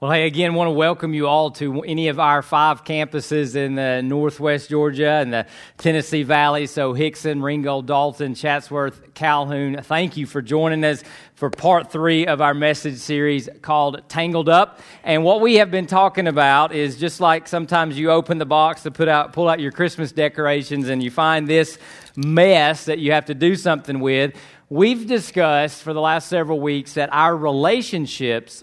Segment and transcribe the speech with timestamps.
[0.00, 3.74] Well, hey, again, want to welcome you all to any of our five campuses in
[3.74, 5.44] the Northwest Georgia and the
[5.76, 6.66] Tennessee Valley.
[6.66, 9.82] So, Hixson, Ringgold, Dalton, Chatsworth, Calhoun.
[9.82, 11.02] Thank you for joining us
[11.34, 14.78] for part three of our message series called Tangled Up.
[15.02, 18.84] And what we have been talking about is just like sometimes you open the box
[18.84, 21.76] to put out, pull out your Christmas decorations and you find this
[22.14, 24.36] mess that you have to do something with.
[24.70, 28.62] We've discussed for the last several weeks that our relationships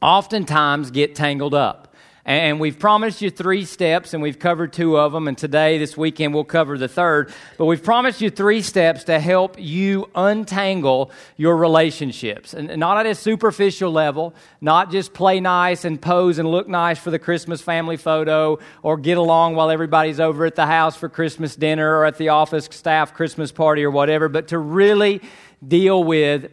[0.00, 1.86] oftentimes get tangled up.
[2.26, 5.28] And we've promised you three steps, and we've covered two of them.
[5.28, 7.32] And today, this weekend, we'll cover the third.
[7.56, 12.52] But we've promised you three steps to help you untangle your relationships.
[12.52, 16.98] And not at a superficial level, not just play nice and pose and look nice
[16.98, 21.08] for the Christmas family photo or get along while everybody's over at the house for
[21.08, 25.20] Christmas dinner or at the office staff Christmas party or whatever, but to really
[25.64, 26.50] deal with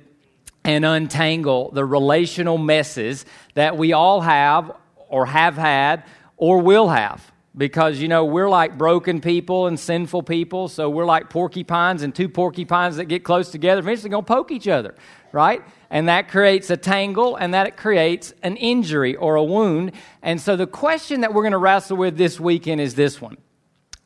[0.66, 4.72] and untangle the relational messes that we all have
[5.10, 6.04] or have had
[6.38, 7.32] or will have.
[7.56, 12.16] Because, you know, we're like broken people and sinful people, so we're like porcupines and
[12.16, 14.96] two porcupines that get close together, eventually to poke each other,
[15.32, 15.62] right?
[15.92, 19.92] And that creates a tangle and that creates an injury or a wound.
[20.24, 23.38] And so the question that we're to wrestle with this weekend is this one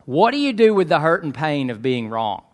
[0.03, 2.46] What do you do with the hurt and pain of being wronged?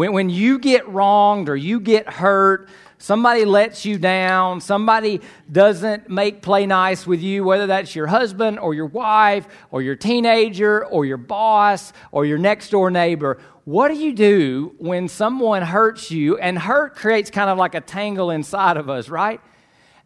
[0.00, 5.20] When, when you get wronged or you get hurt, somebody lets you down, somebody
[5.52, 9.96] doesn't make play nice with you, whether that's your husband or your wife or your
[9.96, 15.60] teenager or your boss or your next door neighbor, what do you do when someone
[15.60, 16.38] hurts you?
[16.38, 19.38] And hurt creates kind of like a tangle inside of us, right?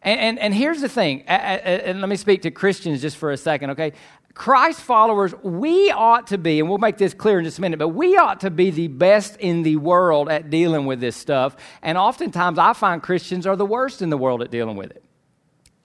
[0.01, 3.37] And, and, and here's the thing, and let me speak to Christians just for a
[3.37, 3.93] second, okay?
[4.35, 7.79] Christ followers, we ought to be, and we'll make this clear in just a minute,
[7.79, 11.55] but we ought to be the best in the world at dealing with this stuff.
[11.81, 15.01] And oftentimes I find Christians are the worst in the world at dealing with it.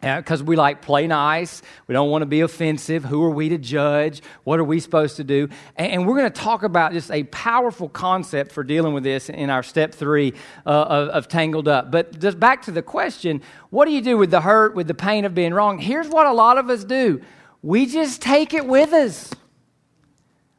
[0.00, 1.62] Because we like play nice.
[1.86, 3.04] We don't want to be offensive.
[3.04, 4.22] Who are we to judge?
[4.44, 5.48] What are we supposed to do?
[5.76, 9.28] And, and we're going to talk about just a powerful concept for dealing with this
[9.28, 10.32] in our step three
[10.66, 11.92] uh, of, of Tangled Up.
[11.92, 14.94] But just back to the question what do you do with the hurt, with the
[14.94, 15.78] pain of being wrong?
[15.78, 17.20] Here's what a lot of us do
[17.62, 19.30] we just take it with us.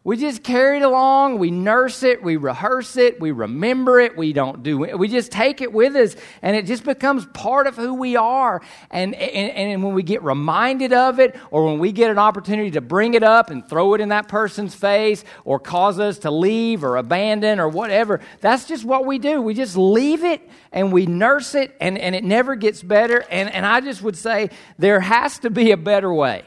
[0.04, 4.34] We just carry it along, we nurse it, we rehearse it, we remember it, we
[4.34, 4.98] don't do it.
[4.98, 8.64] We just take it with us, and it just becomes part of who we are.
[8.90, 12.72] And, and, and when we get reminded of it, or when we get an opportunity
[12.72, 16.32] to bring it up and throw it in that person's face, or cause us to
[16.32, 19.40] leave or abandon or whatever, that's just what we do.
[19.40, 23.24] We just leave it and we nurse it, and, and it never gets better.
[23.30, 26.44] And, and I just would say there has to be a better way.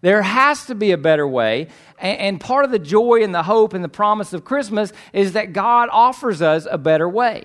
[0.00, 1.68] There has to be a better way.
[1.98, 5.52] And part of the joy and the hope and the promise of Christmas is that
[5.52, 7.44] God offers us a better way.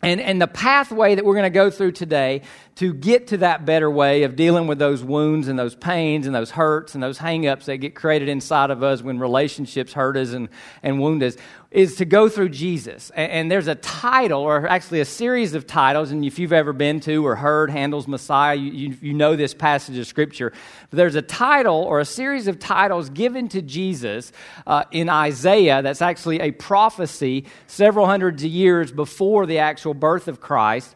[0.00, 2.42] And, and the pathway that we're going to go through today
[2.76, 6.34] to get to that better way of dealing with those wounds and those pains and
[6.34, 10.30] those hurts and those hangups that get created inside of us when relationships hurt us
[10.30, 10.50] and,
[10.84, 11.36] and wound us
[11.70, 13.10] is to go through Jesus.
[13.14, 17.00] And, there's a title, or actually a series of titles, and if you've ever been
[17.00, 20.52] to or heard Handel's Messiah, you, you, you know this passage of Scripture.
[20.90, 24.32] But there's a title or a series of titles given to Jesus
[24.66, 30.28] uh, in Isaiah that's actually a prophecy several hundreds of years before the actual birth
[30.28, 30.94] of Christ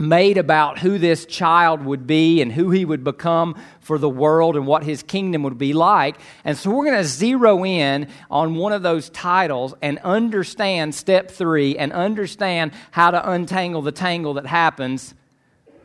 [0.00, 4.56] made about who this child would be and who he would become for the world
[4.56, 6.16] and what his kingdom would be like.
[6.44, 11.30] And so we're going to zero in on one of those titles and understand step
[11.30, 15.14] three and understand how to untangle the tangle that happens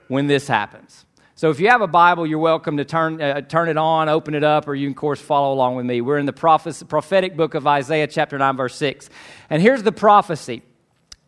[0.07, 1.05] when this happens.
[1.37, 4.35] So if you have a Bible, you're welcome to turn, uh, turn it on, open
[4.35, 5.99] it up, or you can, of course, follow along with me.
[5.99, 9.09] We're in the prophetic book of Isaiah, chapter 9, verse 6.
[9.49, 10.61] And here's the prophecy.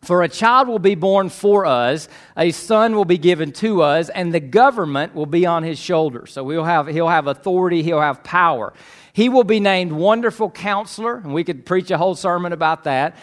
[0.08, 4.08] For a child will be born for us, a son will be given to us,
[4.08, 6.32] and the government will be on his shoulders.
[6.32, 8.72] So we'll have, he'll have authority, he'll have power.
[9.12, 13.18] He will be named Wonderful Counselor, and we could preach a whole sermon about that.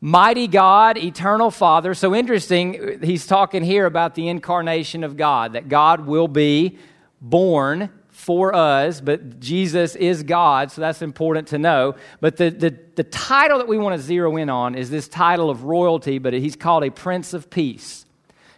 [0.00, 1.92] Mighty God, Eternal Father.
[1.92, 6.78] So interesting, he's talking here about the incarnation of God, that God will be
[7.20, 7.90] born
[8.22, 11.96] for us, but Jesus is God, so that's important to know.
[12.20, 15.50] But the, the, the title that we want to zero in on is this title
[15.50, 18.06] of royalty, but he's called a Prince of Peace.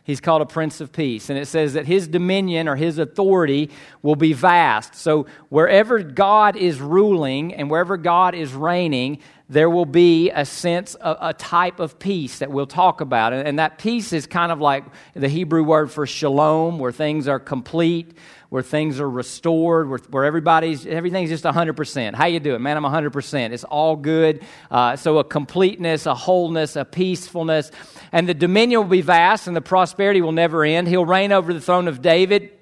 [0.02, 1.30] He's called a Prince of Peace.
[1.30, 3.70] And it says that his dominion or his authority
[4.02, 4.96] will be vast.
[4.96, 10.94] So wherever God is ruling and wherever God is reigning, there will be a sense,
[11.00, 13.32] a, a type of peace that we'll talk about.
[13.32, 14.84] And, and that peace is kind of like
[15.14, 18.16] the Hebrew word for shalom, where things are complete,
[18.54, 22.14] where things are restored, where, where everybody's everything's just 100%.
[22.14, 22.62] How you doing?
[22.62, 23.50] Man, I'm 100%.
[23.50, 24.44] It's all good.
[24.70, 27.72] Uh, so a completeness, a wholeness, a peacefulness.
[28.12, 30.86] And the dominion will be vast and the prosperity will never end.
[30.86, 32.52] He'll reign over the throne of David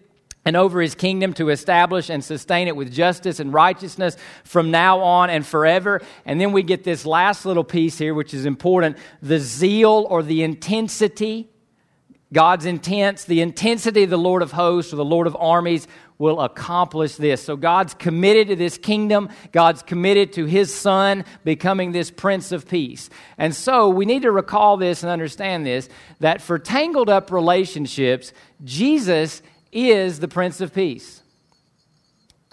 [0.46, 5.00] and over his kingdom to establish and sustain it with justice and righteousness from now
[5.00, 6.00] on and forever.
[6.24, 10.22] And then we get this last little piece here, which is important the zeal or
[10.22, 11.51] the intensity.
[12.32, 15.86] God's intents, the intensity of the Lord of hosts or the Lord of armies
[16.18, 17.42] will accomplish this.
[17.42, 19.28] So God's committed to this kingdom.
[19.50, 23.10] God's committed to his son becoming this prince of peace.
[23.38, 25.88] And so we need to recall this and understand this
[26.20, 28.32] that for tangled up relationships,
[28.64, 29.42] Jesus
[29.72, 31.22] is the Prince of Peace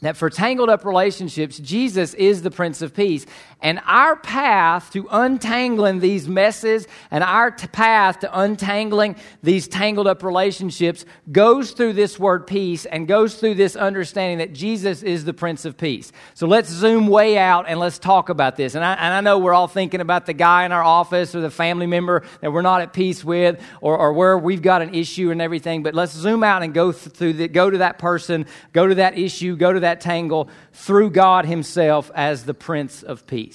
[0.02, 3.26] that for tangled up relationships, Jesus is the Prince of Peace.
[3.62, 10.08] And our path to untangling these messes and our t- path to untangling these tangled
[10.08, 15.26] up relationships goes through this word peace and goes through this understanding that Jesus is
[15.26, 16.14] the Prince of Peace.
[16.34, 18.76] So let's zoom way out and let's talk about this.
[18.76, 21.42] And I, and I know we're all thinking about the guy in our office or
[21.42, 24.96] the family member that we're not at peace with or, or where we've got an
[24.96, 28.46] issue and everything, but let's zoom out and go through the, go to that person,
[28.72, 33.04] go to that issue, go to that that tangle through God Himself as the Prince
[33.04, 33.49] of Peace.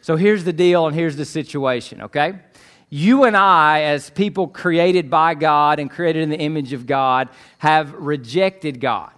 [0.00, 2.34] So here's the deal and here's the situation, okay?
[2.90, 7.28] You and I, as people created by God and created in the image of God,
[7.58, 9.10] have rejected God.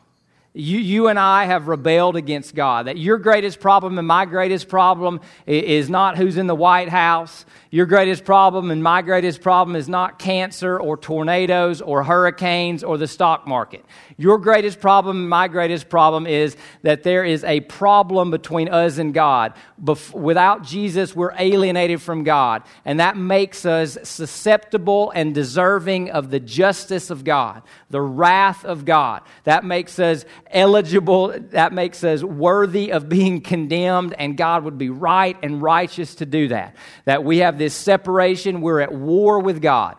[0.54, 2.86] You, you and I have rebelled against God.
[2.86, 7.44] That your greatest problem and my greatest problem is not who's in the White House.
[7.76, 12.96] Your greatest problem and my greatest problem is not cancer or tornadoes or hurricanes or
[12.96, 13.84] the stock market.
[14.16, 18.96] Your greatest problem and my greatest problem is that there is a problem between us
[18.96, 19.52] and God.
[19.84, 22.62] Bef- without Jesus, we're alienated from God.
[22.86, 28.86] And that makes us susceptible and deserving of the justice of God, the wrath of
[28.86, 29.20] God.
[29.44, 34.88] That makes us eligible, that makes us worthy of being condemned, and God would be
[34.88, 36.74] right and righteous to do that.
[37.04, 39.96] That we have this separation, we're at war with God.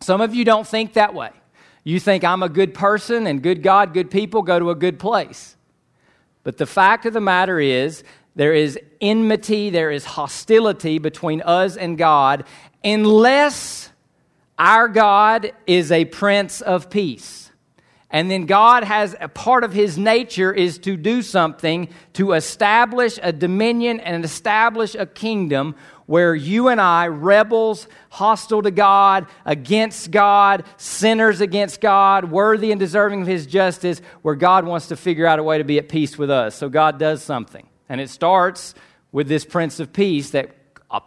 [0.00, 1.30] Some of you don't think that way.
[1.84, 4.98] You think I'm a good person and good God, good people go to a good
[4.98, 5.56] place.
[6.42, 8.04] But the fact of the matter is,
[8.34, 12.44] there is enmity, there is hostility between us and God,
[12.84, 13.90] unless
[14.58, 17.50] our God is a prince of peace.
[18.10, 23.18] And then God has a part of his nature is to do something to establish
[23.22, 25.74] a dominion and establish a kingdom
[26.08, 32.80] where you and I, rebels, hostile to God, against God, sinners against God, worthy and
[32.80, 35.90] deserving of His justice, where God wants to figure out a way to be at
[35.90, 36.54] peace with us.
[36.54, 37.68] So God does something.
[37.90, 38.74] And it starts
[39.12, 40.54] with this Prince of Peace that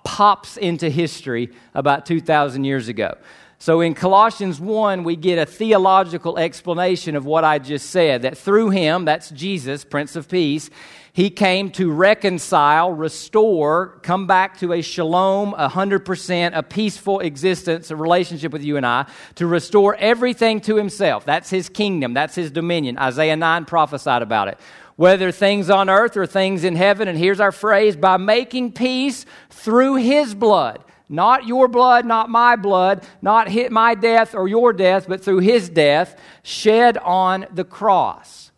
[0.04, 3.18] pops into history about 2,000 years ago.
[3.62, 8.36] So in Colossians 1, we get a theological explanation of what I just said that
[8.36, 10.72] through him, that's Jesus, Prince of Peace,
[11.14, 17.92] he came to reconcile, restore, come back to a shalom, a 100%, a peaceful existence,
[17.92, 19.06] a relationship with you and I,
[19.36, 21.24] to restore everything to himself.
[21.26, 22.98] That's his kingdom, that's his dominion.
[22.98, 24.58] Isaiah 9 prophesied about it.
[24.96, 29.28] Whether things on earth or things in heaven, and here's our phrase by making peace
[29.52, 30.84] through his blood.
[31.12, 35.40] Not your blood, not my blood, not hit my death or your death, but through
[35.40, 38.52] his death shed on the cross.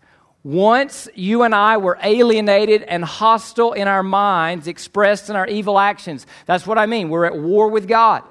[0.44, 5.79] Once you and I were alienated and hostile in our minds, expressed in our evil
[5.79, 6.27] actions.
[6.45, 7.09] That's what I mean.
[7.09, 8.21] We're at war with God.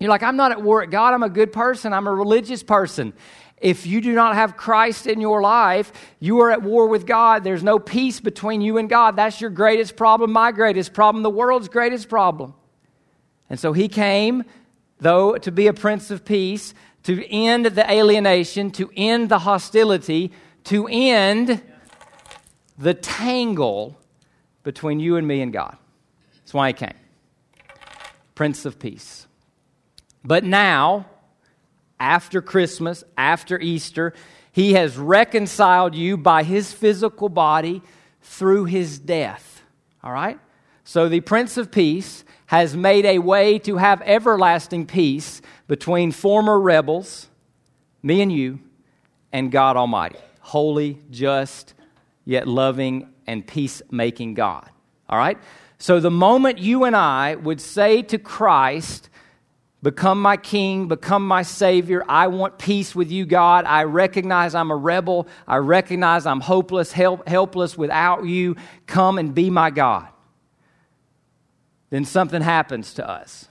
[0.00, 1.12] You're like, I'm not at war with God.
[1.12, 1.92] I'm a good person.
[1.92, 3.12] I'm a religious person.
[3.58, 7.44] If you do not have Christ in your life, you are at war with God.
[7.44, 9.14] There's no peace between you and God.
[9.14, 12.54] That's your greatest problem, my greatest problem, the world's greatest problem.
[13.52, 14.44] And so he came,
[14.98, 20.32] though, to be a prince of peace, to end the alienation, to end the hostility,
[20.64, 21.60] to end
[22.78, 23.98] the tangle
[24.62, 25.76] between you and me and God.
[26.38, 26.94] That's why he came.
[28.34, 29.26] Prince of Peace.
[30.24, 31.04] But now,
[32.00, 34.14] after Christmas, after Easter,
[34.50, 37.82] he has reconciled you by his physical body
[38.22, 39.62] through his death.
[40.02, 40.40] All right?
[40.84, 46.60] So the Prince of Peace has made a way to have everlasting peace between former
[46.60, 47.28] rebels,
[48.02, 48.58] me and you,
[49.32, 51.72] and God Almighty holy, just,
[52.26, 54.68] yet loving and peacemaking God.
[55.08, 55.38] All right?
[55.78, 59.08] So the moment you and I would say to Christ,
[59.82, 62.04] Become my king, become my savior.
[62.06, 63.64] I want peace with you, God.
[63.64, 65.26] I recognize I'm a rebel.
[65.48, 68.56] I recognize I'm hopeless, help, helpless without you.
[68.86, 70.11] Come and be my God.
[71.92, 73.46] Then something happens to us.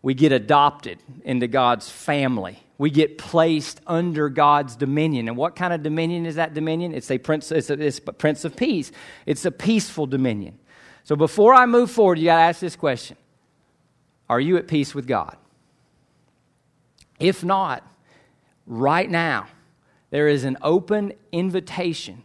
[0.00, 5.28] We get adopted into God's family we get placed under God's dominion.
[5.28, 6.94] And what kind of dominion is that dominion?
[6.94, 8.92] It's a prince, it's a, it's a prince of peace.
[9.24, 10.58] It's a peaceful dominion.
[11.04, 13.16] So before I move forward, you got to ask this question
[14.28, 15.36] Are you at peace with God?
[17.18, 17.82] If not,
[18.66, 19.46] right now,
[20.10, 22.24] there is an open invitation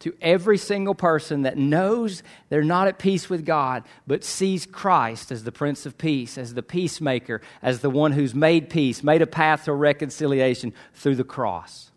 [0.00, 5.32] to every single person that knows they're not at peace with God, but sees Christ
[5.32, 9.22] as the Prince of Peace, as the peacemaker, as the one who's made peace, made
[9.22, 11.90] a path to reconciliation through the cross.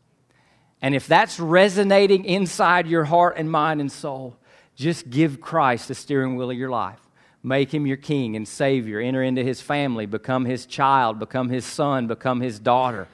[0.81, 4.35] And if that's resonating inside your heart and mind and soul,
[4.75, 6.99] just give Christ the steering wheel of your life.
[7.43, 8.99] Make him your king and savior.
[8.99, 10.05] Enter into his family.
[10.05, 11.19] Become his child.
[11.19, 12.07] Become his son.
[12.07, 13.07] Become his daughter.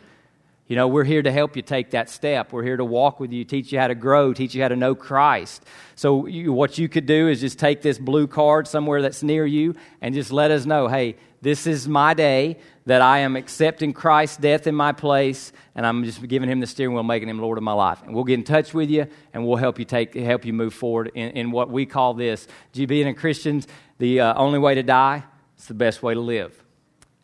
[0.67, 2.51] You know, we're here to help you take that step.
[2.51, 4.75] We're here to walk with you, teach you how to grow, teach you how to
[4.75, 5.63] know Christ.
[5.95, 9.45] So, you, what you could do is just take this blue card somewhere that's near
[9.45, 13.93] you and just let us know hey, this is my day that I am accepting
[13.93, 17.39] Christ's death in my place, and I'm just giving him the steering wheel, making him
[17.39, 18.01] Lord of my life.
[18.03, 20.73] And we'll get in touch with you, and we'll help you take, help you move
[20.73, 22.47] forward in, in what we call this.
[22.73, 23.63] Being a Christian,
[23.99, 25.23] the uh, only way to die,
[25.57, 26.63] is the best way to live.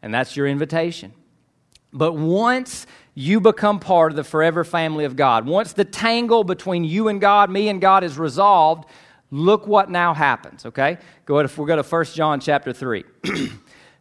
[0.01, 1.13] And that's your invitation.
[1.91, 2.85] But once
[3.15, 5.45] you become part of the forever family of God.
[5.45, 8.85] Once the tangle between you and God, me and God is resolved,
[9.29, 10.97] look what now happens, okay?
[11.25, 13.03] Go ahead, if we'll go to 1 John chapter 3.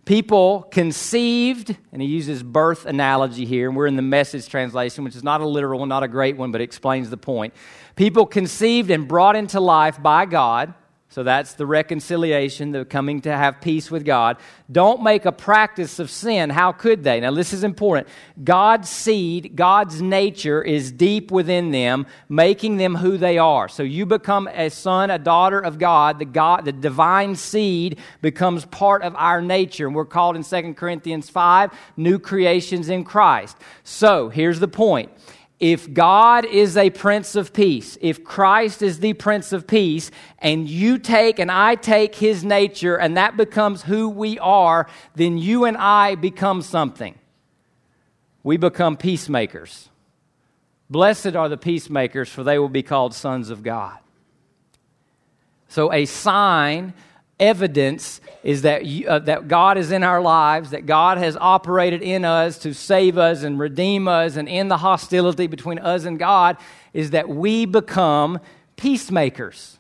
[0.05, 5.15] People conceived, and he uses birth analogy here, and we're in the message translation, which
[5.15, 7.55] is not a literal one, not a great one, but it explains the point.
[7.95, 10.75] People conceived and brought into life by God
[11.13, 14.39] so that's the reconciliation, the coming to have peace with God.
[14.71, 16.49] Don't make a practice of sin.
[16.49, 17.21] How could they?
[17.21, 18.09] Now, this is important.
[18.43, 23.69] God's seed, God's nature is deep within them, making them who they are.
[23.69, 26.19] So you become a son, a daughter of God.
[26.19, 29.87] The, God, the divine seed becomes part of our nature.
[29.87, 33.59] And we're called in 2 Corinthians 5 new creations in Christ.
[33.85, 35.11] So here's the point
[35.63, 40.69] if God is a Prince of Peace, if Christ is the Prince of Peace, and
[40.69, 45.65] you take and I take his nature and that becomes who we are, then you
[45.65, 47.15] and I become something.
[48.43, 49.89] We become peacemakers.
[50.91, 53.99] Blessed are the peacemakers, for they will be called sons of God.
[55.69, 56.93] So, a sign
[57.39, 62.03] evidence is that, you, uh, that God is in our lives, that God has operated
[62.03, 66.19] in us to save us and redeem us, and in the hostility between us and
[66.19, 66.57] God,
[66.93, 68.39] is that we become
[68.77, 69.79] peacemakers.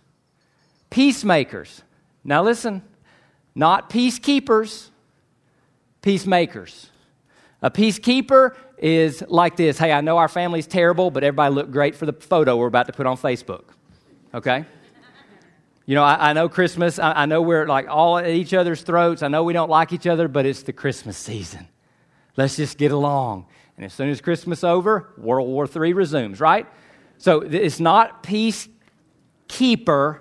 [0.90, 1.82] Peacemakers.
[2.24, 2.82] Now, listen,
[3.54, 4.88] not peacekeepers,
[6.02, 6.88] peacemakers.
[7.62, 11.94] A peacekeeper is like this Hey, I know our family's terrible, but everybody looked great
[11.94, 13.64] for the photo we're about to put on Facebook.
[14.34, 14.64] Okay?
[15.86, 16.98] You know, I, I know Christmas.
[16.98, 19.22] I, I, know we're like all at each other's throats.
[19.22, 21.68] I know we don't like each other, but it's the Christmas season.
[22.36, 23.46] Let's just get along.
[23.76, 26.66] And as soon as Christmas over, World War III resumes, right?
[27.18, 30.20] So it's not peacekeeper,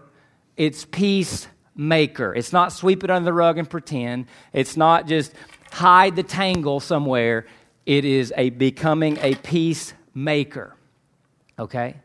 [0.58, 2.36] it's peacemaker.
[2.36, 4.27] It's not sweep it under the rug and pretend.
[4.53, 5.34] It's not just
[5.72, 7.46] hide the tangle somewhere.
[7.86, 10.75] It is a becoming a peacemaker.
[11.58, 11.96] Okay?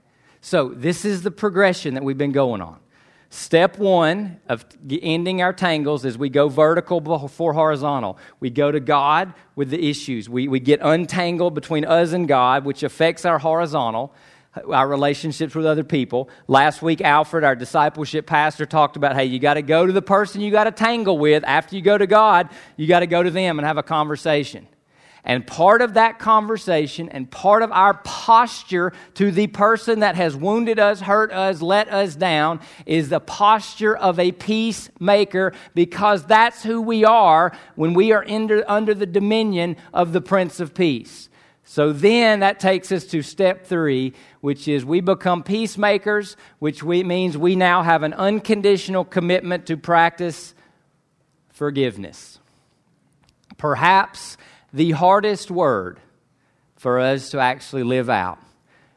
[0.41, 2.79] So this is the progression that we've been going on.
[3.31, 8.19] Step one of ending our tangles is we go vertical before horizontal.
[8.39, 10.29] We go to God with the issues.
[10.29, 14.15] We, we get untangled between us and God, which affects our horizontal,
[14.55, 16.31] uh, our relationships with other people.
[16.47, 20.03] Last week, Alfred, our discipleship pastor, talked about hey, you got to go to the
[20.03, 21.43] person you got to tangle with.
[21.45, 24.69] After you go to God, you got to go to them and have a conversation.
[25.27, 30.37] And part of that conversation and part of our posture to the person that has
[30.37, 36.63] wounded us, hurt us, let us down is the posture of a peacemaker because that's
[36.63, 41.29] who we are when we are under, under the dominion of the Prince of Peace.
[41.65, 47.03] So then that takes us to step three, which is we become peacemakers, which we,
[47.03, 50.55] means we now have an unconditional commitment to practice
[51.49, 52.39] forgiveness.
[53.59, 54.37] Perhaps
[54.77, 55.99] the hardest word
[56.77, 58.39] for us to actually live out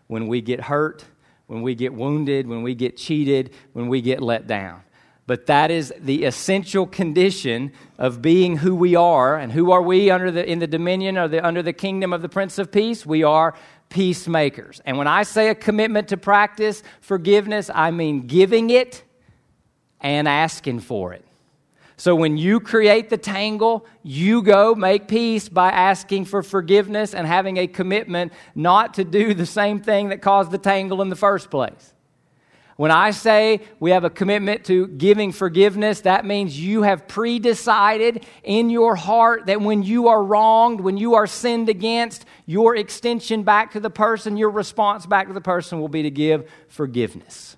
[0.07, 1.05] when we get hurt,
[1.47, 4.81] when we get wounded, when we get cheated, when we get let down.
[5.25, 9.37] But that is the essential condition of being who we are.
[9.37, 12.21] And who are we under the, in the dominion or the, under the kingdom of
[12.21, 13.05] the Prince of Peace?
[13.05, 13.55] We are
[13.87, 14.81] peacemakers.
[14.85, 19.03] And when I say a commitment to practice forgiveness, I mean giving it
[20.01, 21.23] and asking for it.
[21.99, 27.27] So when you create the tangle, you go make peace by asking for forgiveness and
[27.27, 31.17] having a commitment not to do the same thing that caused the tangle in the
[31.17, 31.93] first place.
[32.77, 37.37] When I say we have a commitment to giving forgiveness, that means you have pre
[37.37, 42.77] decided in your heart that when you are wronged, when you are sinned against, your
[42.77, 46.49] extension back to the person, your response back to the person will be to give
[46.69, 47.57] forgiveness.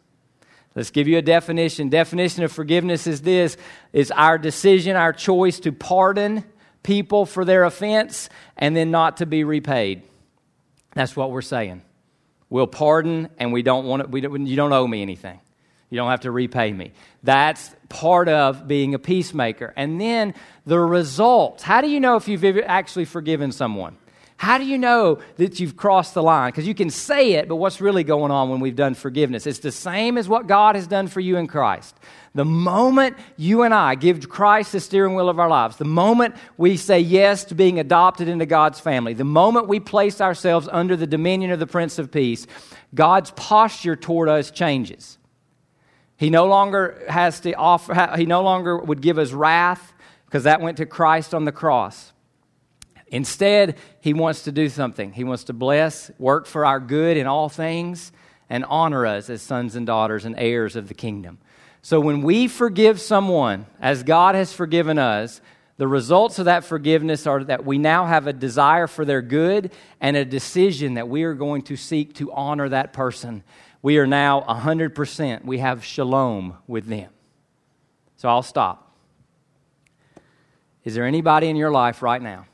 [0.76, 1.90] Let's give you a definition.
[1.90, 3.58] Definition of forgiveness is this
[3.92, 6.46] is our decision, our choice to pardon
[6.84, 10.04] people for their offense and then not to be repaid.
[10.94, 11.82] That's what we're saying.
[12.50, 15.40] We'll pardon, and we don't want to, we don't, you don't owe me anything.
[15.90, 16.94] You don't have to repay me.
[17.22, 19.74] That's part of being a peacemaker.
[19.76, 20.34] And then
[20.66, 21.64] the results.
[21.64, 23.98] How do you know if you've actually forgiven someone?
[24.42, 26.50] How do you know that you've crossed the line?
[26.50, 29.46] Because you can say it, but what's really going on when we've done forgiveness?
[29.46, 31.96] It's the same as what God has done for you in Christ.
[32.34, 36.34] The moment you and I give Christ the steering wheel of our lives, the moment
[36.58, 40.96] we say yes to being adopted into God's family, the moment we place ourselves under
[40.96, 42.48] the dominion of the Prince of Peace,
[42.96, 45.20] God's posture toward us changes.
[46.18, 49.94] He no longer has to offer, he no longer would give us wrath
[50.26, 52.12] because that went to Christ on the cross.
[53.12, 55.12] Instead, he wants to do something.
[55.12, 58.14] He wants to bless, work for our good in all things,
[58.50, 61.38] and honor us as sons and daughters and heirs of the kingdom.
[61.82, 65.42] So when we forgive someone as God has forgiven us,
[65.78, 69.72] the results of that forgiveness are that we now have a desire for their good
[70.00, 73.44] and a decision that we are going to seek to honor that person.
[73.82, 77.10] We are now 100%, we have shalom with them.
[78.18, 78.96] So I'll stop.
[80.84, 82.46] Is there anybody in your life right now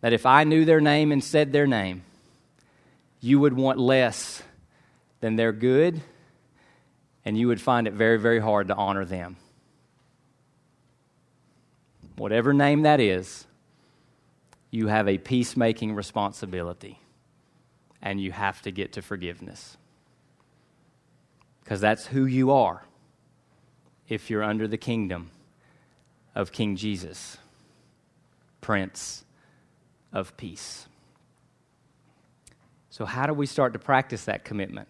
[0.00, 2.04] that if I knew their name and said their name,
[3.20, 4.42] you would want less
[5.20, 6.00] than their good,
[7.24, 9.36] and you would find it very, very hard to honor them.
[12.16, 13.46] Whatever name that is,
[14.70, 17.00] you have a peacemaking responsibility,
[18.02, 19.76] and you have to get to forgiveness.
[21.64, 22.84] Because that's who you are
[24.08, 25.30] if you're under the kingdom
[26.34, 27.38] of King Jesus,
[28.60, 29.24] Prince
[30.16, 30.88] of peace.
[32.88, 34.88] So, how do we start to practice that commitment?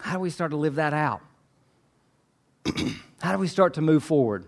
[0.00, 1.20] How do we start to live that out?
[3.20, 4.46] how do we start to move forward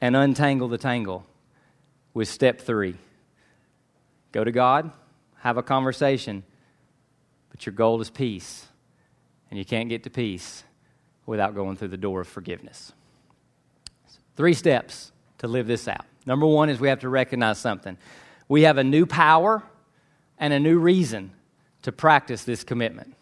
[0.00, 1.24] and untangle the tangle
[2.14, 2.96] with step three?
[4.32, 4.90] Go to God,
[5.38, 6.42] have a conversation,
[7.50, 8.66] but your goal is peace.
[9.50, 10.64] And you can't get to peace
[11.26, 12.92] without going through the door of forgiveness.
[14.34, 16.06] Three steps to live this out.
[16.26, 17.96] Number one is we have to recognize something.
[18.48, 19.62] We have a new power
[20.38, 21.32] and a new reason
[21.82, 23.14] to practice this commitment.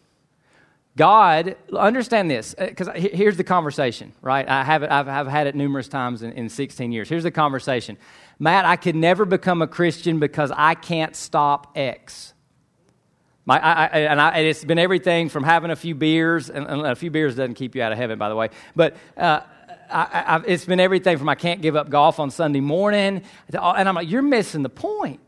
[0.96, 4.46] God, understand this, because uh, here's the conversation, right?
[4.46, 7.08] I have it, I've, I've had it numerous times in, in 16 years.
[7.08, 7.96] Here's the conversation
[8.38, 12.34] Matt, I could never become a Christian because I can't stop X.
[13.46, 16.66] My, I, I, and, I, and, it's been everything from having a few beers, and,
[16.66, 19.40] and, a few beers doesn't keep you out of heaven, by the way, but uh,
[19.90, 23.22] I, I, it's been everything from I can't give up golf on Sunday morning,
[23.52, 25.20] and I'm like, you're missing the point.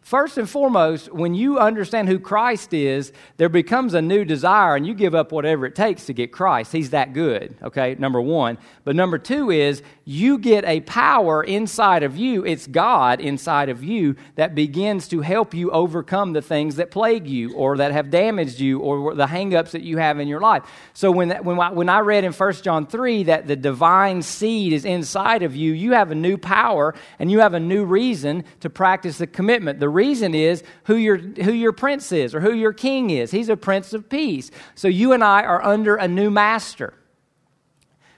[0.00, 4.86] First and foremost, when you understand who Christ is, there becomes a new desire, and
[4.86, 6.72] you give up whatever it takes to get Christ.
[6.72, 7.94] He's that good, okay?
[7.98, 8.56] Number one.
[8.84, 12.42] But number two is you get a power inside of you.
[12.46, 17.26] It's God inside of you that begins to help you overcome the things that plague
[17.26, 20.62] you or that have damaged you or the hangups that you have in your life.
[20.94, 24.22] So when, that, when, I, when I read in 1 John 3 that the divine
[24.22, 27.84] seed is inside of you, you have a new power and you have a new
[27.84, 29.80] reason to practice the commitment.
[29.80, 33.30] The reason is who your, who your prince is or who your king is.
[33.30, 34.50] He's a prince of peace.
[34.74, 36.94] So you and I are under a new master.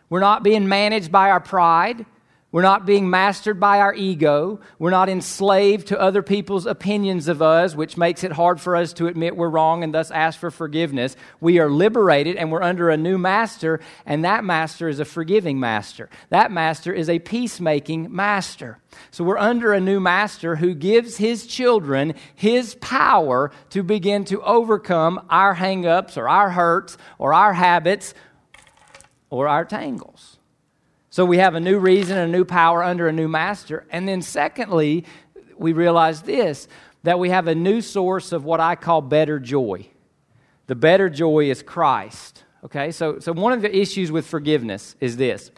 [0.08, 2.04] We're not being managed by our pride.
[2.52, 4.58] We're not being mastered by our ego.
[4.80, 8.92] We're not enslaved to other people's opinions of us, which makes it hard for us
[8.94, 11.14] to admit we're wrong and thus ask for forgiveness.
[11.40, 15.60] We are liberated and we're under a new master, and that master is a forgiving
[15.60, 16.10] master.
[16.30, 18.78] That master is a peacemaking master.
[19.12, 24.42] So we're under a new master who gives his children his power to begin to
[24.42, 28.12] overcome our hangups or our hurts or our habits
[29.30, 30.39] or our tangles.
[31.10, 33.84] So we have a new reason, a new power under a new master.
[33.90, 35.04] And then, secondly,
[35.58, 36.68] we realize this
[37.02, 39.86] that we have a new source of what I call better joy.
[40.66, 42.44] The better joy is Christ.
[42.62, 45.50] Okay, so, so one of the issues with forgiveness is this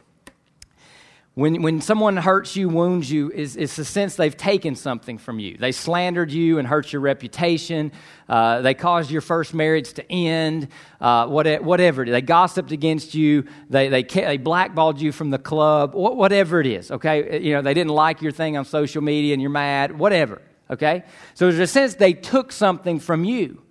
[1.35, 5.39] when, when someone hurts you, wounds you, is, is the sense they've taken something from
[5.39, 5.57] you.
[5.57, 7.93] They slandered you and hurt your reputation.
[8.29, 10.69] Uh, they caused your first marriage to end.
[11.01, 12.05] Uh, whatever.
[12.05, 13.47] They gossiped against you.
[13.71, 15.95] They, they, they blackballed you from the club.
[15.95, 17.41] Whatever it is, okay?
[17.41, 19.99] You know, they didn't like your thing on social media and you're mad.
[19.99, 21.05] Whatever, okay?
[21.33, 23.63] So there's a sense they took something from you.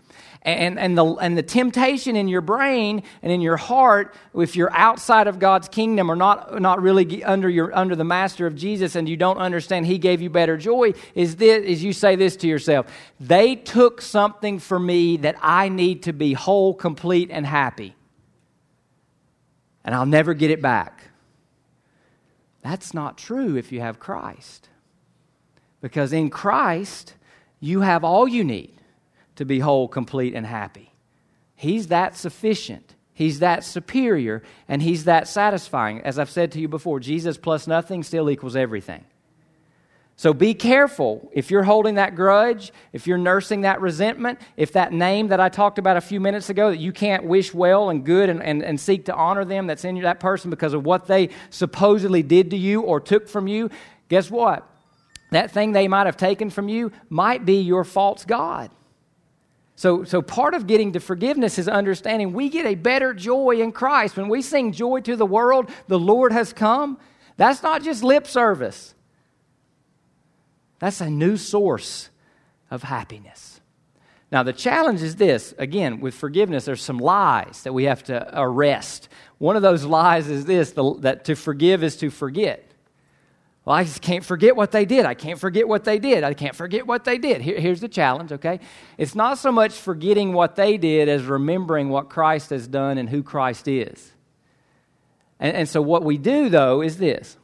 [0.43, 4.73] And, and, the, and the temptation in your brain and in your heart, if you're
[4.73, 8.95] outside of God's kingdom or not, not really under, your, under the master of Jesus
[8.95, 12.36] and you don't understand He gave you better joy, is, this, is you say this
[12.38, 12.88] to yourself
[13.19, 17.95] They took something for me that I need to be whole, complete, and happy.
[19.86, 21.04] And I'll never get it back.
[22.63, 24.69] That's not true if you have Christ.
[25.82, 27.13] Because in Christ,
[27.60, 28.81] you have all you need
[29.36, 30.91] to be whole, complete, and happy.
[31.56, 32.96] He's that sufficient.
[33.13, 36.02] He's that superior, and He's that satisfying.
[36.02, 39.06] As I've said to you before, Jesus plus nothing still equals everything.
[40.15, 44.94] So be careful if you're holding that grudge, if you're nursing that resentment, if that
[44.94, 48.06] name that I talked about a few minutes ago that you can't wish well and
[48.06, 51.08] good and, and, and seek to honor them that's in that person because of what
[51.08, 53.72] they supposedly did to you or took from you,
[54.10, 54.67] guess what?
[55.32, 58.70] That thing they might have taken from you might be your false God.
[59.75, 63.71] So, so part of getting to forgiveness is understanding we get a better joy in
[63.71, 64.15] Christ.
[64.17, 66.99] When we sing joy to the world, the Lord has come,
[67.38, 68.93] that's not just lip service.
[70.79, 72.10] That's a new source
[72.69, 73.62] of happiness.
[74.31, 78.29] Now, the challenge is this again, with forgiveness, there's some lies that we have to
[78.34, 79.10] arrest.
[79.39, 82.70] One of those lies is this the, that to forgive is to forget.
[83.63, 85.06] Well, I just can't forget what they did.
[85.06, 86.24] I can't forget what they did.
[86.24, 87.41] I can't forget what they did.
[87.41, 88.60] Here, here's the challenge, okay?
[88.97, 93.08] It's not so much forgetting what they did as remembering what Christ has done and
[93.08, 94.13] who Christ is.
[95.39, 97.38] And, and so, what we do, though, is this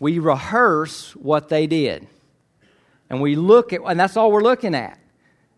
[0.00, 2.06] we rehearse what they did.
[3.10, 4.98] And we look at, and that's all we're looking at.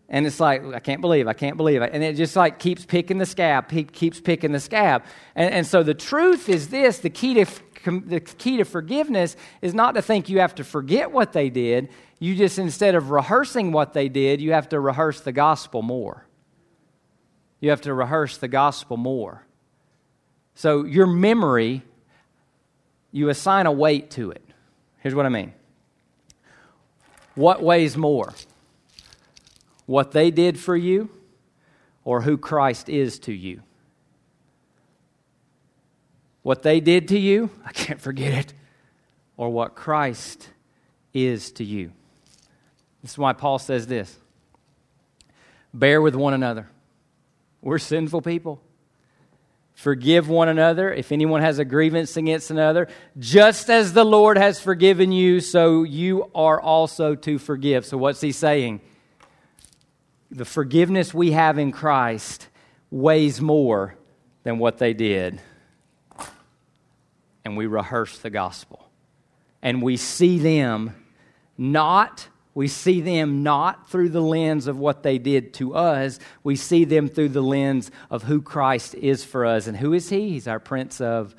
[0.07, 1.91] And it's like, I can't believe, I can't believe it.
[1.93, 5.03] And it just like keeps picking the scab, keeps picking the scab.
[5.35, 7.45] And, and so the truth is this the key, to,
[7.85, 11.89] the key to forgiveness is not to think you have to forget what they did.
[12.19, 16.25] You just, instead of rehearsing what they did, you have to rehearse the gospel more.
[17.59, 19.45] You have to rehearse the gospel more.
[20.55, 21.83] So your memory
[23.11, 24.43] you assign a weight to it.
[24.99, 25.53] Here's what I mean
[27.35, 28.33] what weighs more?
[29.85, 31.09] What they did for you
[32.03, 33.61] or who Christ is to you?
[36.43, 38.53] What they did to you, I can't forget it,
[39.37, 40.49] or what Christ
[41.13, 41.91] is to you.
[43.01, 44.17] This is why Paul says this
[45.73, 46.67] bear with one another.
[47.61, 48.61] We're sinful people.
[49.73, 52.87] Forgive one another if anyone has a grievance against another.
[53.17, 57.85] Just as the Lord has forgiven you, so you are also to forgive.
[57.85, 58.81] So, what's he saying?
[60.29, 62.47] The forgiveness we have in Christ
[62.89, 63.95] weighs more
[64.43, 65.41] than what they did.
[67.43, 68.89] And we rehearse the gospel.
[69.61, 70.95] And we see them
[71.57, 76.19] not we see them not through the lens of what they did to us.
[76.43, 79.67] We see them through the lens of who Christ is for us.
[79.67, 80.31] And who is He?
[80.31, 81.33] He's our Prince of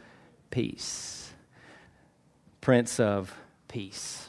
[0.50, 1.32] Peace.
[2.62, 3.34] Prince of
[3.68, 4.21] Peace.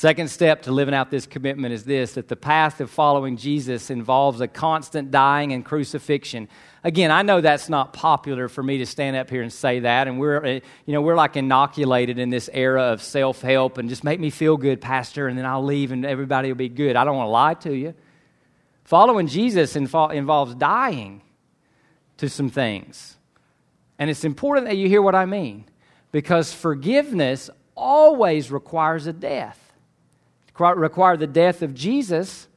[0.00, 3.90] Second step to living out this commitment is this that the path of following Jesus
[3.90, 6.48] involves a constant dying and crucifixion.
[6.82, 10.08] Again, I know that's not popular for me to stand up here and say that,
[10.08, 13.90] and we're, eh, you know, we're like inoculated in this era of self help and
[13.90, 16.96] just make me feel good, Pastor, and then I'll leave and everybody will be good.
[16.96, 17.92] I don't want to lie to you.
[18.84, 21.20] Following Jesus involves dying
[22.16, 23.18] to some things.
[23.98, 25.66] And it's important that you hear what I mean
[26.10, 29.66] because forgiveness always requires a death
[30.60, 32.48] require the death of Jesus,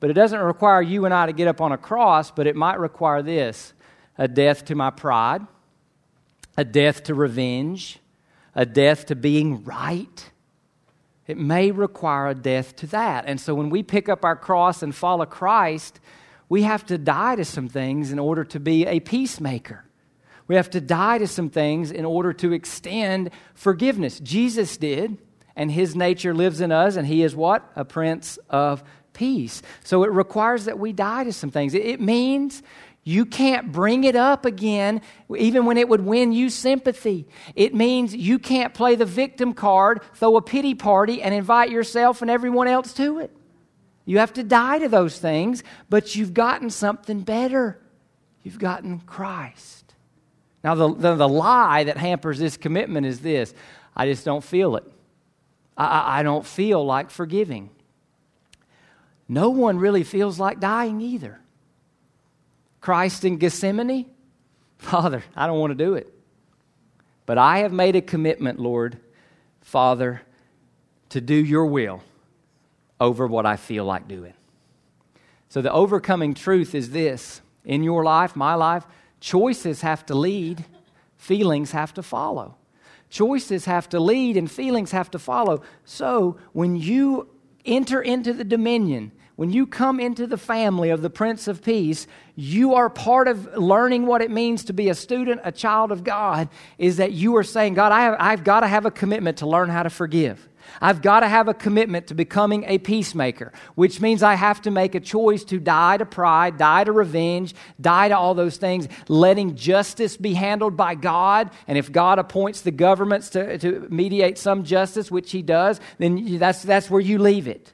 [0.00, 2.56] but it doesn't require you and I to get up on a cross, but it
[2.56, 3.72] might require this
[4.16, 5.42] a death to my pride,
[6.56, 7.98] a death to revenge,
[8.54, 10.30] a death to being right.
[11.26, 13.24] It may require a death to that.
[13.26, 15.98] And so when we pick up our cross and follow Christ,
[16.48, 19.84] we have to die to some things in order to be a peacemaker.
[20.46, 24.20] We have to die to some things in order to extend forgiveness.
[24.20, 25.16] Jesus did
[25.56, 27.70] and his nature lives in us, and he is what?
[27.76, 29.62] A prince of peace.
[29.84, 31.74] So it requires that we die to some things.
[31.74, 32.62] It means
[33.04, 35.02] you can't bring it up again,
[35.36, 37.28] even when it would win you sympathy.
[37.54, 42.22] It means you can't play the victim card, throw a pity party, and invite yourself
[42.22, 43.30] and everyone else to it.
[44.06, 47.78] You have to die to those things, but you've gotten something better.
[48.42, 49.94] You've gotten Christ.
[50.62, 53.54] Now, the, the, the lie that hampers this commitment is this
[53.94, 54.84] I just don't feel it.
[55.76, 57.70] I, I don't feel like forgiving.
[59.28, 61.40] No one really feels like dying either.
[62.80, 64.06] Christ in Gethsemane,
[64.78, 66.12] Father, I don't want to do it.
[67.26, 68.98] But I have made a commitment, Lord,
[69.62, 70.20] Father,
[71.08, 72.02] to do your will
[73.00, 74.34] over what I feel like doing.
[75.48, 78.84] So the overcoming truth is this in your life, my life,
[79.20, 80.64] choices have to lead,
[81.16, 82.56] feelings have to follow.
[83.14, 85.62] Choices have to lead and feelings have to follow.
[85.84, 87.28] So when you
[87.64, 92.08] enter into the dominion, when you come into the family of the Prince of Peace,
[92.34, 96.02] you are part of learning what it means to be a student, a child of
[96.02, 99.38] God, is that you are saying, God, I have, I've got to have a commitment
[99.38, 100.48] to learn how to forgive.
[100.80, 104.70] I've got to have a commitment to becoming a peacemaker, which means I have to
[104.70, 108.88] make a choice to die to pride, die to revenge, die to all those things,
[109.08, 111.50] letting justice be handled by God.
[111.66, 116.38] And if God appoints the governments to, to mediate some justice, which He does, then
[116.38, 117.72] that's, that's where you leave it.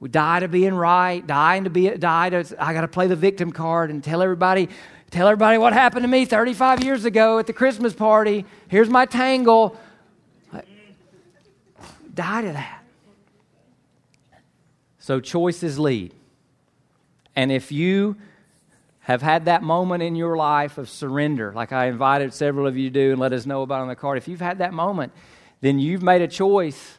[0.00, 3.16] We die to being right, dying to be die to I got to play the
[3.16, 4.68] victim card and tell everybody
[5.10, 8.44] tell everybody what happened to me 35 years ago at the Christmas party.
[8.68, 9.76] Here's my tangle.
[12.18, 12.82] Die to that.
[14.98, 16.12] So choices lead.
[17.36, 18.16] And if you
[18.98, 22.90] have had that moment in your life of surrender, like I invited several of you
[22.90, 25.12] to do and let us know about on the card, if you've had that moment,
[25.60, 26.98] then you've made a choice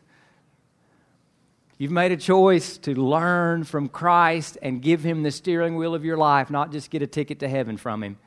[1.78, 6.04] You've made a choice to learn from Christ and give Him the steering wheel of
[6.04, 8.18] your life, not just get a ticket to heaven from Him.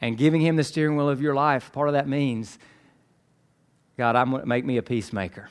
[0.00, 2.60] And giving Him the steering wheel of your life, part of that means,
[3.96, 5.48] God, I'm going to make me a peacemaker.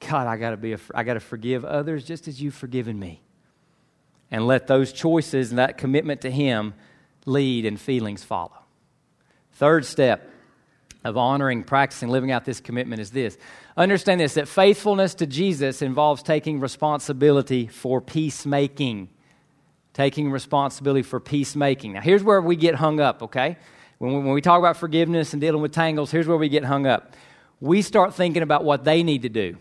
[0.00, 2.98] God, I got to be a, I got to forgive others just as you've forgiven
[2.98, 3.22] me.
[4.30, 6.74] And let those choices and that commitment to Him
[7.24, 8.64] lead and feelings follow.
[9.52, 10.30] Third step
[11.04, 13.38] of honoring, practicing, living out this commitment is this.
[13.76, 19.08] Understand this that faithfulness to Jesus involves taking responsibility for peacemaking.
[19.94, 21.94] Taking responsibility for peacemaking.
[21.94, 23.56] Now, here's where we get hung up, okay?
[23.98, 26.64] When we, when we talk about forgiveness and dealing with tangles, here's where we get
[26.64, 27.14] hung up.
[27.60, 29.56] We start thinking about what they need to do.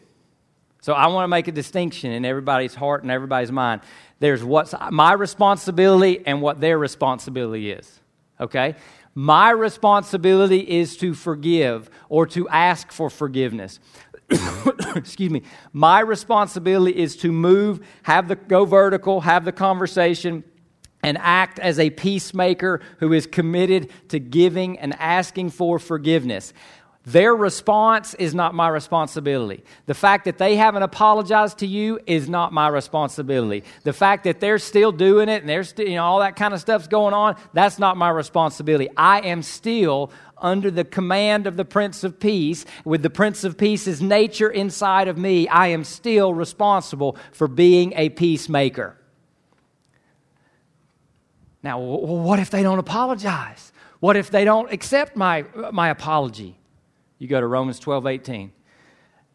[0.87, 3.81] So I want to make a distinction in everybody's heart and everybody's mind.
[4.19, 7.99] There's what's my responsibility and what their responsibility is.
[8.39, 8.73] Okay?
[9.13, 13.81] My responsibility is to forgive or to ask for forgiveness.
[14.95, 15.41] Excuse me.
[15.73, 20.45] My responsibility is to move, have the go vertical, have the conversation,
[21.03, 26.53] and act as a peacemaker who is committed to giving and asking for forgiveness.
[27.07, 29.63] Their response is not my responsibility.
[29.85, 33.63] The fact that they haven't apologized to you is not my responsibility.
[33.83, 36.59] The fact that they're still doing it and there's you know, all that kind of
[36.59, 38.89] stuff's going on, that's not my responsibility.
[38.97, 43.57] I am still under the command of the Prince of Peace, with the Prince of
[43.57, 48.97] Peace's nature inside of me, I am still responsible for being a peacemaker.
[51.63, 53.71] Now, what if they don't apologize?
[54.01, 56.57] What if they don't accept my, my apology?
[57.19, 58.51] You go to Romans 12, 18.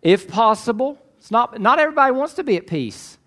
[0.03, 3.19] If possible, it's not, not everybody wants to be at peace.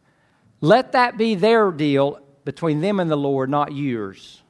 [0.61, 4.41] Let that be their deal between them and the Lord, not yours.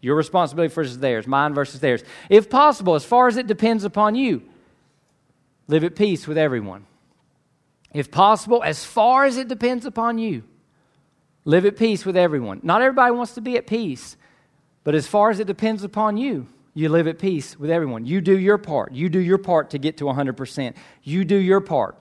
[0.00, 2.04] Your responsibility versus theirs, mine versus theirs.
[2.30, 4.42] If possible, as far as it depends upon you,
[5.66, 6.86] live at peace with everyone.
[7.92, 10.44] If possible, as far as it depends upon you,
[11.44, 12.60] live at peace with everyone.
[12.62, 14.16] Not everybody wants to be at peace,
[14.84, 16.46] but as far as it depends upon you,
[16.78, 18.06] you live at peace with everyone.
[18.06, 18.92] You do your part.
[18.92, 20.76] You do your part to get to 100%.
[21.02, 21.96] You do your part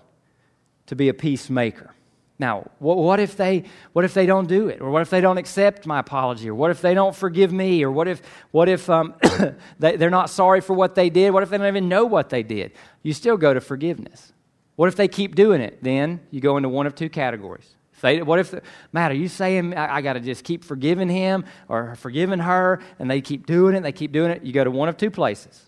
[0.86, 1.96] to be a peacemaker.
[2.38, 3.63] Now, what if they
[3.94, 6.54] what if they don't do it, or what if they don't accept my apology, or
[6.54, 9.16] what if they don't forgive me, or what if what if um,
[9.80, 11.32] they, they're not sorry for what they did?
[11.32, 12.74] What if they don't even know what they did?
[13.02, 14.32] You still go to forgiveness.
[14.76, 15.82] What if they keep doing it?
[15.82, 17.77] Then you go into one of two categories.
[18.02, 18.54] What if,
[18.92, 22.80] Matt, are you saying I, I got to just keep forgiving him or forgiving her
[23.00, 24.44] and they keep doing it, they keep doing it?
[24.44, 25.64] You go to one of two places.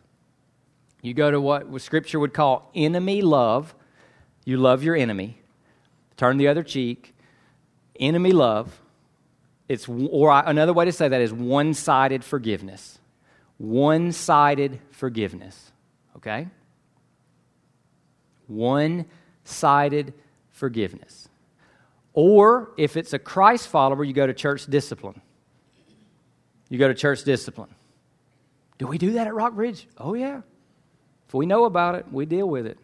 [1.01, 3.73] You go to what Scripture would call enemy love.
[4.45, 5.41] You love your enemy.
[6.17, 7.15] Turn the other cheek.
[7.99, 8.79] Enemy love.
[9.67, 12.99] It's, or another way to say that is one sided forgiveness.
[13.57, 15.71] One sided forgiveness.
[16.17, 16.47] Okay?
[18.47, 19.05] One
[19.43, 20.13] sided
[20.49, 21.28] forgiveness.
[22.13, 25.21] Or if it's a Christ follower, you go to church discipline.
[26.69, 27.73] You go to church discipline.
[28.77, 29.87] Do we do that at Rockbridge?
[29.97, 30.41] Oh, yeah.
[31.27, 32.77] If we know about it, we deal with it.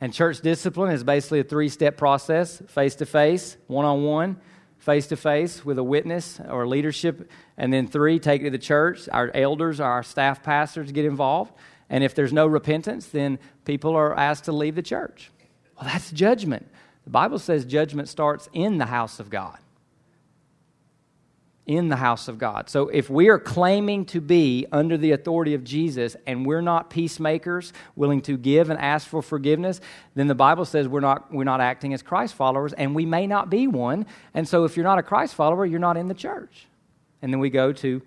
[0.00, 4.40] And church discipline is basically a three step process face to face, one on one,
[4.78, 7.30] face to face with a witness or leadership.
[7.56, 9.08] And then three, take it to the church.
[9.12, 11.52] Our elders, our staff pastors get involved.
[11.88, 15.30] And if there's no repentance, then people are asked to leave the church.
[15.76, 16.68] Well, that's judgment.
[17.04, 19.58] The Bible says judgment starts in the house of God.
[21.66, 22.68] In the house of God.
[22.68, 26.90] So if we are claiming to be under the authority of Jesus and we're not
[26.90, 29.80] peacemakers, willing to give and ask for forgiveness,
[30.14, 33.26] then the Bible says we're not, we're not acting as Christ followers and we may
[33.26, 34.06] not be one.
[34.34, 36.66] And so if you're not a Christ follower, you're not in the church.
[37.20, 38.02] And then we go to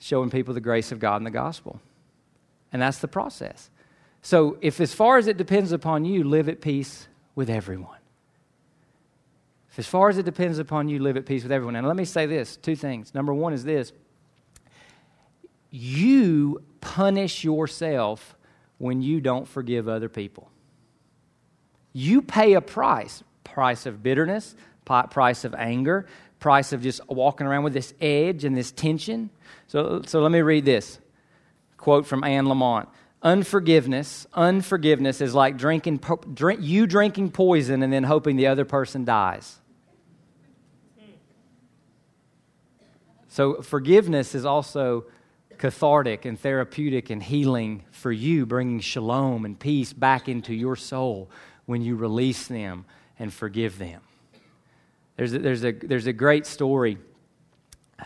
[0.00, 1.80] showing people the grace of God in the gospel.
[2.72, 3.70] And that's the process.
[4.20, 7.98] So if as far as it depends upon you, live at peace with everyone.
[9.76, 11.76] As far as it depends upon you, live at peace with everyone.
[11.76, 13.14] And let me say this two things.
[13.14, 13.92] Number one is this
[15.70, 18.36] you punish yourself
[18.78, 20.50] when you don't forgive other people.
[21.92, 26.06] You pay a price price of bitterness, price of anger,
[26.40, 29.30] price of just walking around with this edge and this tension.
[29.68, 30.98] So, so let me read this
[31.76, 32.88] quote from Anne Lamott
[33.22, 36.00] Unforgiveness, unforgiveness is like drinking,
[36.34, 39.58] drink, you drinking poison and then hoping the other person dies.
[43.34, 45.06] So, forgiveness is also
[45.58, 51.28] cathartic and therapeutic and healing for you, bringing shalom and peace back into your soul
[51.66, 52.84] when you release them
[53.18, 54.02] and forgive them.
[55.16, 56.96] There's a, there's a, there's a great story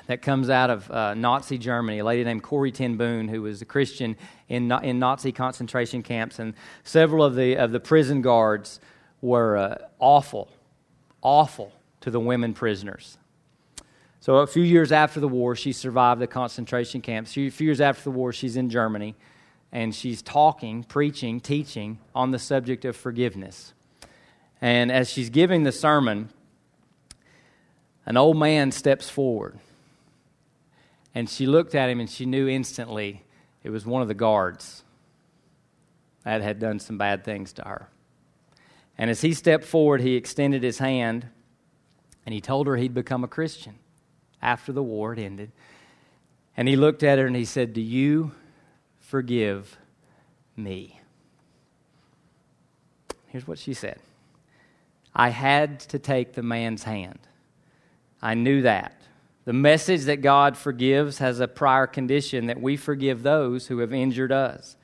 [0.07, 3.67] that comes out of uh, Nazi Germany, a lady named Corrie ten who was a
[3.67, 4.17] Christian
[4.49, 8.81] in, in Nazi concentration camps, and several of the, of the prison guards
[9.21, 10.49] were uh, awful,
[11.21, 13.19] awful to the women prisoners.
[14.21, 17.31] So a few years after the war, she survived the concentration camps.
[17.37, 19.15] A few years after the war, she's in Germany,
[19.71, 23.75] and she's talking, preaching, teaching on the subject of forgiveness.
[24.61, 26.31] And as she's giving the sermon,
[28.07, 29.59] an old man steps forward.
[31.15, 33.25] And she looked at him and she knew instantly
[33.63, 34.83] it was one of the guards
[36.25, 37.89] that had done some bad things to her.
[38.97, 41.29] And as he stepped forward, he extended his hand
[42.27, 43.79] and he told her he'd become a Christian
[44.43, 45.53] after the war had ended.
[46.57, 48.33] And he looked at her and he said, Do you
[49.01, 49.77] forgive
[50.57, 51.01] me?
[53.29, 54.01] Here's what she said
[55.15, 57.19] I had to take the man's hand.
[58.21, 58.95] I knew that.
[59.45, 63.95] The message that God forgives has a prior condition that we forgive those who have
[63.95, 64.77] injured us.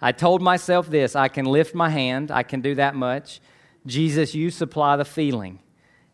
[0.00, 3.40] I told myself this I can lift my hand, I can do that much.
[3.84, 5.60] Jesus, you supply the feeling.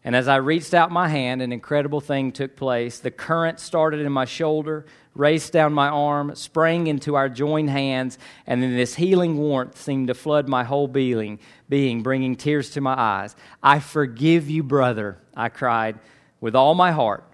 [0.04, 2.98] And as I reached out my hand, an incredible thing took place.
[2.98, 4.84] The current started in my shoulder,
[5.14, 10.08] raced down my arm, sprang into our joined hands, and then this healing warmth seemed
[10.08, 11.38] to flood my whole being,
[11.68, 13.36] being, bringing tears to my eyes.
[13.62, 16.00] I forgive you, brother, I cried
[16.40, 17.24] with all my heart.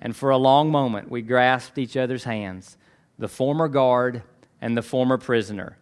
[0.00, 2.76] And for a long moment, we grasped each other's hands,
[3.18, 4.22] the former guard
[4.60, 5.76] and the former prisoner.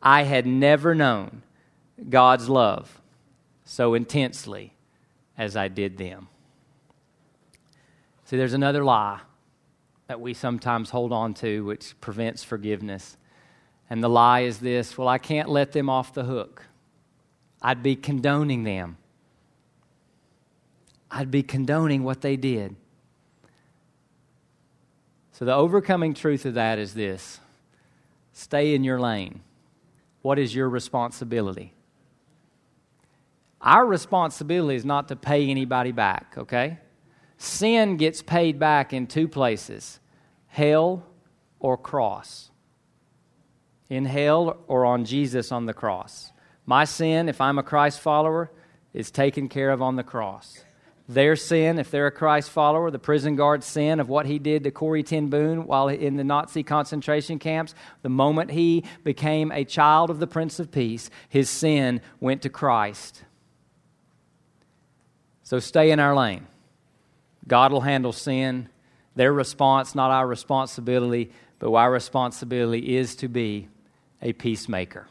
[0.00, 1.42] I had never known
[2.08, 3.00] God's love
[3.64, 4.74] so intensely
[5.42, 6.28] as I did them.
[8.24, 9.20] See, there's another lie
[10.06, 13.16] that we sometimes hold on to which prevents forgiveness.
[13.90, 16.66] And the lie is this well, I can't let them off the hook.
[17.60, 18.98] I'd be condoning them.
[21.10, 22.76] I'd be condoning what they did.
[25.32, 27.40] So, the overcoming truth of that is this
[28.32, 29.40] stay in your lane.
[30.22, 31.74] What is your responsibility?
[33.62, 36.78] Our responsibility is not to pay anybody back, okay?
[37.38, 40.00] Sin gets paid back in two places
[40.48, 41.06] hell
[41.60, 42.50] or cross.
[43.88, 46.32] In hell or on Jesus on the cross.
[46.66, 48.50] My sin, if I'm a Christ follower,
[48.92, 50.64] is taken care of on the cross.
[51.08, 54.64] Their sin, if they're a Christ follower, the prison guard's sin of what he did
[54.64, 55.28] to Corrie ten
[55.66, 60.60] while in the Nazi concentration camps, the moment he became a child of the Prince
[60.60, 63.24] of Peace, his sin went to Christ.
[65.52, 66.46] So stay in our lane.
[67.46, 68.70] God will handle sin.
[69.16, 73.68] Their response, not our responsibility, but our responsibility is to be
[74.22, 75.08] a peacemaker.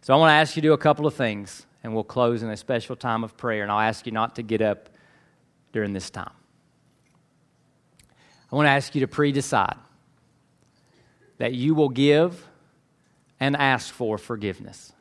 [0.00, 2.42] So I want to ask you to do a couple of things, and we'll close
[2.42, 3.62] in a special time of prayer.
[3.62, 4.88] And I'll ask you not to get up
[5.74, 6.32] during this time.
[8.50, 9.76] I want to ask you to pre decide
[11.36, 12.48] that you will give
[13.38, 14.94] and ask for forgiveness.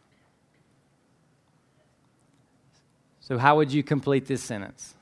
[3.21, 4.95] So, how would you complete this sentence?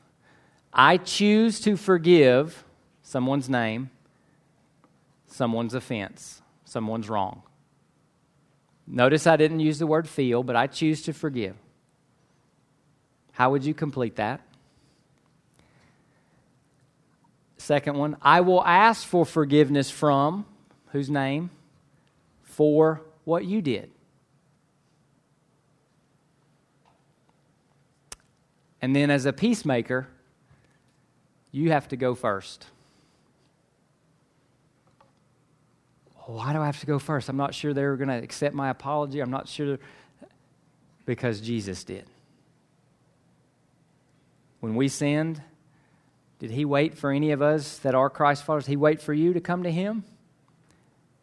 [0.71, 2.63] I choose to forgive
[3.01, 3.89] someone's name,
[5.27, 7.41] someone's offense, someone's wrong.
[8.85, 11.55] Notice I didn't use the word feel, but I choose to forgive.
[13.31, 14.41] How would you complete that?
[17.57, 20.45] Second one, I will ask for forgiveness from
[20.87, 21.51] whose name?
[22.43, 23.91] For what you did.
[28.81, 30.07] And then as a peacemaker,
[31.51, 32.67] you have to go first.
[36.25, 37.27] Why do I have to go first?
[37.27, 39.19] I'm not sure they're going to accept my apology.
[39.19, 39.79] I'm not sure.
[41.05, 42.05] Because Jesus did.
[44.59, 45.41] When we sinned,
[46.37, 48.67] did he wait for any of us that are Christ followers?
[48.67, 50.03] He wait for you to come to him?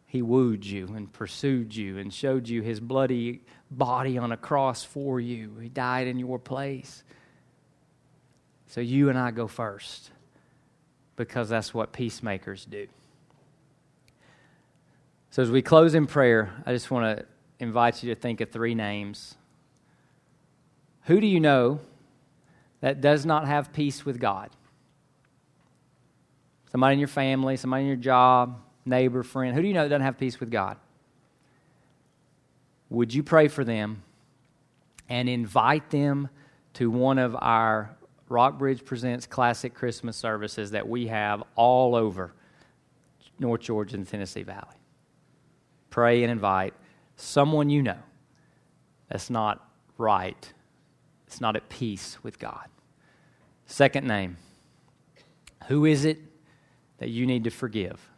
[0.07, 3.41] He wooed you and pursued you and showed you his bloody
[3.71, 5.57] body on a cross for you.
[5.61, 7.03] He died in your place.
[8.67, 10.11] So you and I go first
[11.15, 12.87] because that's what peacemakers do.
[15.31, 17.25] So as we close in prayer, I just want to
[17.59, 19.35] invite you to think of three names.
[21.03, 21.79] Who do you know
[22.81, 24.49] that does not have peace with God?
[26.71, 29.55] Somebody in your family, somebody in your job, neighbor, friend.
[29.55, 30.77] Who do you know that doesn't have peace with God?
[32.89, 34.03] Would you pray for them
[35.09, 36.29] and invite them
[36.73, 37.95] to one of our
[38.29, 42.33] Rockbridge Presents Classic Christmas services that we have all over
[43.39, 44.75] North Georgia and Tennessee Valley?
[45.89, 46.73] Pray and invite
[47.15, 47.97] someone you know
[49.09, 50.53] that's not right,
[51.25, 52.67] it's not at peace with God.
[53.65, 54.37] Second name
[55.67, 56.19] Who is it
[56.97, 58.09] that you need to forgive?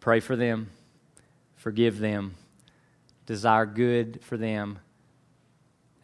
[0.00, 0.70] Pray for them,
[1.56, 2.34] forgive them,
[3.26, 4.78] desire good for them,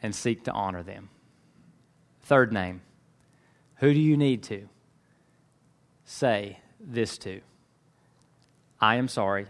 [0.03, 1.09] and seek to honor them.
[2.27, 2.81] Third name
[3.77, 4.69] Who do you need to
[6.05, 7.41] say this to?
[8.81, 9.47] I am sorry.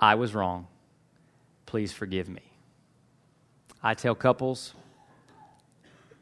[0.00, 0.66] I was wrong.
[1.66, 2.40] Please forgive me.
[3.82, 4.72] I tell couples,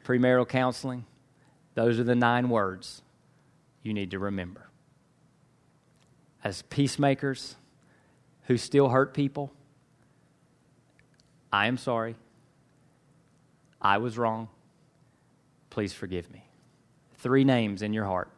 [0.03, 1.05] premarital counseling,
[1.75, 3.01] those are the nine words
[3.83, 4.67] you need to remember.
[6.43, 7.55] As peacemakers
[8.47, 9.53] who still hurt people,
[11.53, 12.17] I am sorry.
[13.81, 14.49] I was wrong.
[15.75, 16.41] Please forgive me.
[17.15, 18.29] Three names in your heart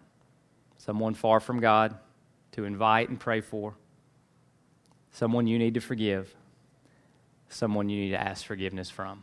[0.80, 1.96] someone far from God
[2.54, 3.76] to invite and pray for
[5.12, 6.34] someone you need to forgive,
[7.48, 9.22] someone you need to ask forgiveness from.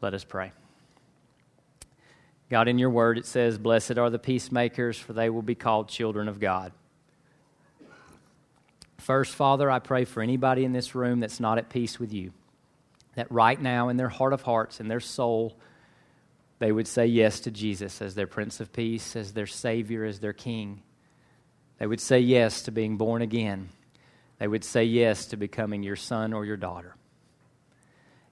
[0.00, 0.50] Let us pray.
[2.50, 5.88] God, in your word, it says, Blessed are the peacemakers, for they will be called
[5.88, 6.72] children of God.
[8.98, 12.32] First, Father, I pray for anybody in this room that's not at peace with you,
[13.14, 15.56] that right now in their heart of hearts, in their soul,
[16.64, 20.20] they would say yes to Jesus as their Prince of Peace, as their Savior, as
[20.20, 20.82] their King.
[21.78, 23.68] They would say yes to being born again
[24.38, 26.96] they would say yes to becoming your son or your daughter.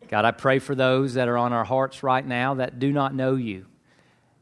[0.08, 3.14] God, I pray for those that are on our hearts right now that do not
[3.14, 3.66] know you.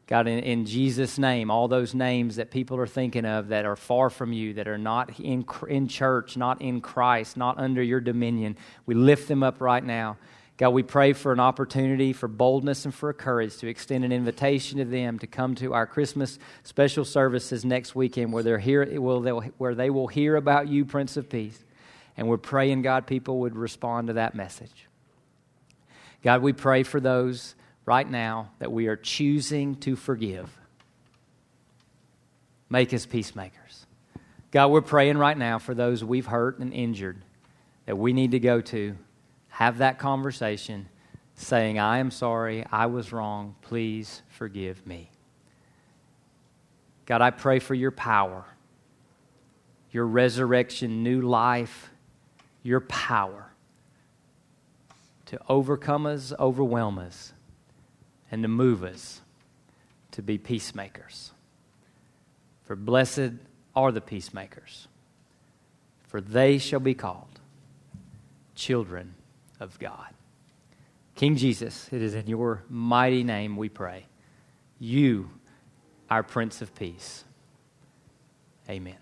[0.07, 3.77] God, in, in, Jesus' name, all those names that people are thinking of that are
[3.77, 8.01] far from you, that are not in, in church, not in Christ, not under your
[8.01, 10.17] dominion, we lift them up right now.
[10.61, 14.77] God, we pray for an opportunity for boldness and for courage to extend an invitation
[14.77, 19.73] to them to come to our Christmas special services next weekend where, they're here, where
[19.73, 21.57] they will hear about you, Prince of Peace.
[22.15, 24.87] And we're praying, God, people would respond to that message.
[26.21, 27.55] God, we pray for those
[27.87, 30.55] right now that we are choosing to forgive.
[32.69, 33.87] Make us peacemakers.
[34.51, 37.19] God, we're praying right now for those we've hurt and injured
[37.87, 38.95] that we need to go to
[39.61, 40.87] have that conversation
[41.35, 45.11] saying, I am sorry, I was wrong, please forgive me.
[47.05, 48.43] God, I pray for your power,
[49.91, 51.91] your resurrection, new life,
[52.63, 53.51] your power
[55.27, 57.31] to overcome us, overwhelm us,
[58.31, 59.21] and to move us
[60.09, 61.33] to be peacemakers.
[62.63, 63.33] For blessed
[63.75, 64.87] are the peacemakers,
[66.07, 67.39] for they shall be called
[68.55, 69.13] children
[69.61, 70.13] of God.
[71.15, 74.07] King Jesus, it is in your mighty name we pray.
[74.79, 75.29] You,
[76.09, 77.23] our Prince of Peace.
[78.69, 79.00] Amen.